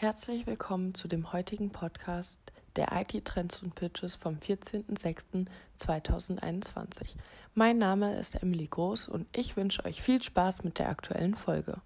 [0.00, 2.38] Herzlich willkommen zu dem heutigen Podcast
[2.74, 7.16] der IT Trends und Pitches vom 14.06.2021.
[7.52, 11.82] Mein Name ist Emily Groß und ich wünsche euch viel Spaß mit der aktuellen Folge.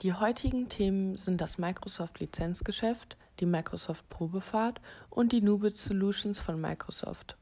[0.00, 4.80] Die heutigen Themen sind das Microsoft Lizenzgeschäft, die Microsoft Probefahrt
[5.10, 7.36] und die Nubit Solutions von Microsoft.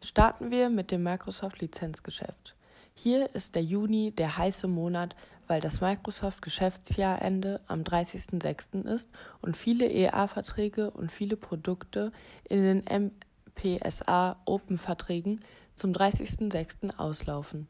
[0.00, 2.54] Starten wir mit dem Microsoft Lizenzgeschäft.
[2.94, 5.16] Hier ist der Juni der heiße Monat,
[5.46, 8.84] weil das Microsoft Geschäftsjahrende am 30.06.
[8.84, 12.12] ist und viele EA-Verträge und viele Produkte
[12.44, 13.10] in den
[13.56, 15.40] MPSA Open Verträgen
[15.74, 16.96] zum 30.06.
[16.98, 17.68] auslaufen.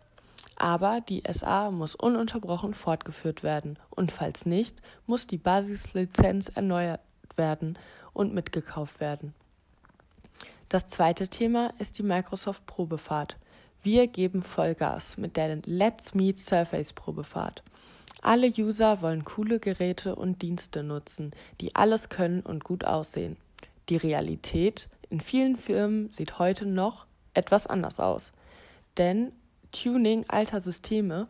[0.56, 7.00] Aber die SA muss ununterbrochen fortgeführt werden und falls nicht, muss die Basislizenz erneuert
[7.36, 7.78] werden
[8.12, 9.34] und mitgekauft werden.
[10.68, 13.36] Das zweite Thema ist die Microsoft Probefahrt.
[13.84, 17.64] Wir geben Vollgas mit der Let's Meet Surface Probefahrt.
[18.20, 23.36] Alle User wollen coole Geräte und Dienste nutzen, die alles können und gut aussehen.
[23.88, 28.30] Die Realität in vielen Firmen sieht heute noch etwas anders aus.
[28.98, 29.32] Denn
[29.72, 31.26] Tuning alter Systeme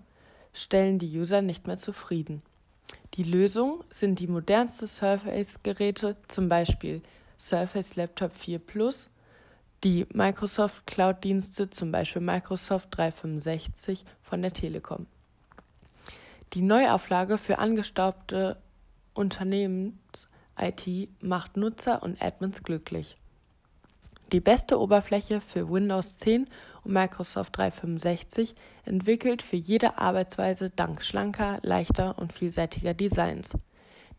[0.53, 2.43] stellen die User nicht mehr zufrieden.
[3.15, 7.01] Die Lösung sind die modernsten Surface-Geräte, zum Beispiel
[7.39, 9.09] Surface Laptop 4 Plus,
[9.85, 15.07] die Microsoft Cloud-Dienste, zum Beispiel Microsoft 365 von der Telekom.
[16.53, 18.59] Die Neuauflage für angestaubte
[19.15, 23.17] Unternehmens-IT macht Nutzer und Admins glücklich.
[24.33, 26.47] Die beste Oberfläche für Windows 10
[26.85, 33.53] und Microsoft 365 entwickelt für jede Arbeitsweise dank schlanker, leichter und vielseitiger Designs.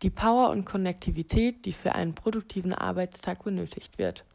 [0.02, 4.26] Die Power und Konnektivität, die für einen produktiven Arbeitstag benötigt wird.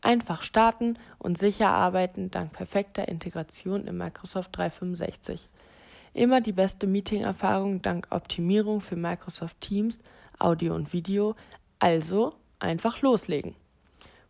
[0.00, 5.48] Einfach starten und sicher arbeiten dank perfekter Integration in Microsoft 365.
[6.14, 10.02] Immer die beste Meeting-Erfahrung dank Optimierung für Microsoft Teams,
[10.38, 11.36] Audio und Video,
[11.78, 13.54] also einfach loslegen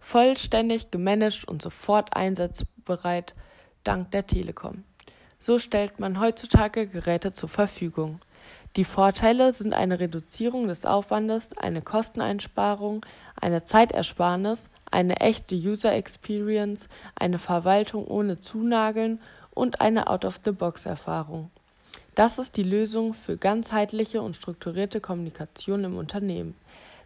[0.02, 3.34] vollständig gemanagt und sofort einsatzbereit
[3.84, 4.84] dank der Telekom.
[5.38, 8.20] So stellt man heutzutage Geräte zur Verfügung.
[8.76, 13.04] Die Vorteile sind eine Reduzierung des Aufwandes, eine Kosteneinsparung,
[13.38, 19.20] eine Zeitersparnis, eine echte User Experience, eine Verwaltung ohne Zunageln
[19.52, 21.50] und eine Out-of-the-Box-Erfahrung.
[22.14, 26.54] Das ist die Lösung für ganzheitliche und strukturierte Kommunikation im Unternehmen.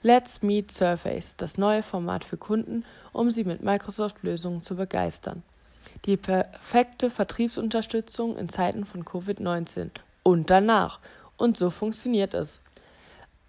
[0.03, 5.43] Let's Meet Surface, das neue Format für Kunden, um sie mit Microsoft-Lösungen zu begeistern.
[6.05, 9.91] Die perfekte Vertriebsunterstützung in Zeiten von Covid-19
[10.23, 11.01] und danach.
[11.37, 12.61] Und so funktioniert es.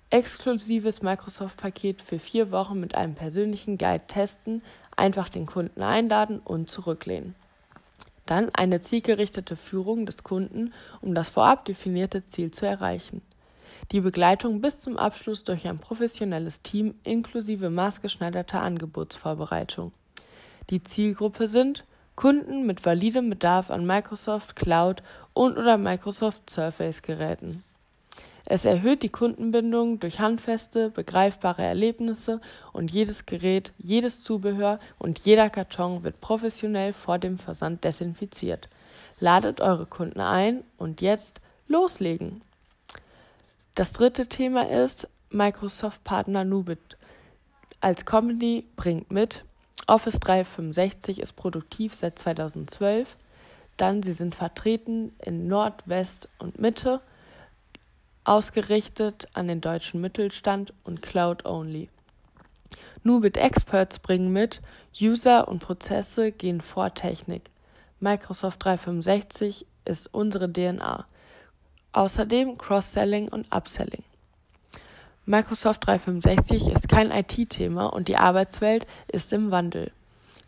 [0.10, 4.62] Exklusives Microsoft-Paket für vier Wochen mit einem persönlichen Guide testen,
[4.96, 7.36] einfach den Kunden einladen und zurücklehnen.
[8.26, 13.22] Dann eine zielgerichtete Führung des Kunden, um das vorab definierte Ziel zu erreichen
[13.92, 19.92] die Begleitung bis zum Abschluss durch ein professionelles Team inklusive maßgeschneiderter Angebotsvorbereitung.
[20.70, 27.64] Die Zielgruppe sind Kunden mit validem Bedarf an Microsoft Cloud und oder Microsoft Surface Geräten.
[28.50, 32.40] Es erhöht die Kundenbindung durch handfeste, begreifbare Erlebnisse
[32.72, 38.70] und jedes Gerät, jedes Zubehör und jeder Karton wird professionell vor dem Versand desinfiziert.
[39.20, 42.42] Ladet eure Kunden ein und jetzt loslegen!
[43.76, 46.96] Das dritte Thema ist Microsoft Partner Nubit.
[47.82, 49.44] Als Company bringt mit
[49.88, 53.18] Office 365 ist produktiv seit 2012.
[53.76, 57.02] Dann sie sind vertreten in Nord, West und Mitte,
[58.28, 61.90] ausgerichtet an den deutschen Mittelstand und Cloud Only.
[63.04, 64.62] Nubit Experts bringen mit
[65.00, 67.50] User und Prozesse gehen vor Technik.
[68.00, 71.06] Microsoft 365 ist unsere DNA.
[71.94, 74.04] Außerdem Cross-Selling und Upselling.
[75.26, 79.92] Microsoft 365 ist kein IT-Thema und die Arbeitswelt ist im Wandel.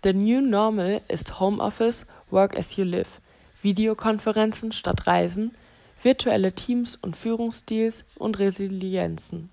[0.04, 3.20] The New Normal ist Homeoffice, Work as you live,
[3.62, 5.54] Videokonferenzen statt Reisen,
[6.02, 9.50] virtuelle Teams und Führungsstils und Resilienzen.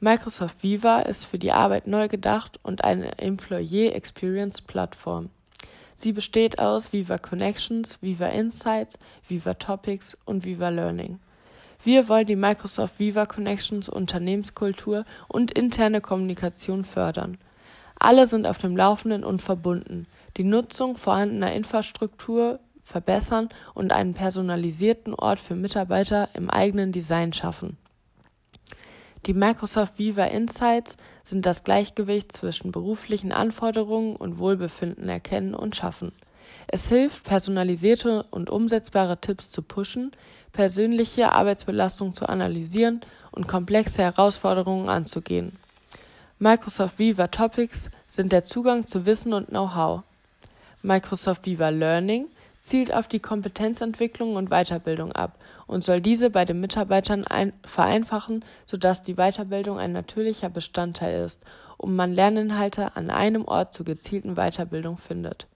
[0.00, 5.30] Microsoft Viva ist für die Arbeit neu gedacht und eine Employee Experience Plattform.
[5.96, 11.20] Sie besteht aus Viva Connections, Viva Insights, Viva Topics und Viva Learning.
[11.82, 17.38] Wir wollen die Microsoft Viva Connections Unternehmenskultur und interne Kommunikation fördern.
[17.98, 20.06] Alle sind auf dem Laufenden und verbunden,
[20.36, 27.76] die Nutzung vorhandener Infrastruktur verbessern und einen personalisierten Ort für Mitarbeiter im eigenen Design schaffen.
[29.26, 36.12] Die Microsoft Viva Insights sind das Gleichgewicht zwischen beruflichen Anforderungen und Wohlbefinden erkennen und schaffen.
[36.66, 40.12] Es hilft, personalisierte und umsetzbare Tipps zu pushen,
[40.52, 43.00] persönliche Arbeitsbelastung zu analysieren
[43.30, 45.52] und komplexe Herausforderungen anzugehen.
[46.38, 50.02] Microsoft Viva Topics sind der Zugang zu Wissen und Know-how.
[50.82, 52.26] Microsoft Viva Learning
[52.64, 57.24] zielt auf die Kompetenzentwicklung und Weiterbildung ab und soll diese bei den Mitarbeitern
[57.64, 61.42] vereinfachen, sodass die Weiterbildung ein natürlicher Bestandteil ist
[61.76, 65.46] und man Lerninhalte an einem Ort zur gezielten Weiterbildung findet.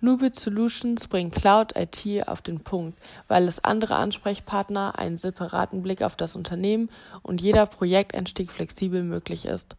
[0.00, 2.98] Nubit Solutions bringt Cloud IT auf den Punkt,
[3.28, 6.90] weil es andere Ansprechpartner, einen separaten Blick auf das Unternehmen
[7.22, 9.76] und jeder Projekteinstieg flexibel möglich ist.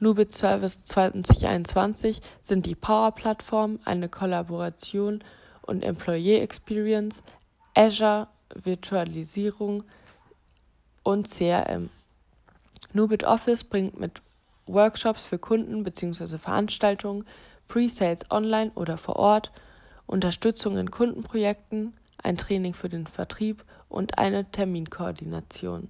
[0.00, 5.22] Nubit Service 2021 sind die Power-Plattform, eine Kollaboration
[5.62, 7.22] und Employee Experience,
[7.74, 9.84] Azure, Virtualisierung
[11.02, 11.90] und CRM.
[12.92, 14.20] Nubit Office bringt mit
[14.66, 16.38] Workshops für Kunden bzw.
[16.38, 17.24] Veranstaltungen,
[17.68, 19.52] Pre-Sales online oder vor Ort,
[20.06, 25.88] Unterstützung in Kundenprojekten, ein Training für den Vertrieb und eine Terminkoordination.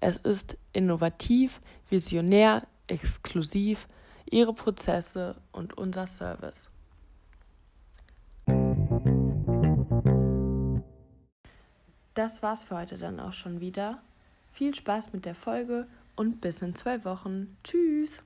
[0.00, 3.88] Es ist innovativ, visionär, exklusiv,
[4.30, 6.68] Ihre Prozesse und unser Service.
[12.14, 14.00] Das war's für heute dann auch schon wieder.
[14.52, 17.56] Viel Spaß mit der Folge und bis in zwei Wochen.
[17.64, 18.22] Tschüss!